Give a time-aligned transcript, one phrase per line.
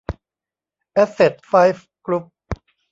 [0.93, 2.23] แอสเซท ไฟว์ กรุ๊ป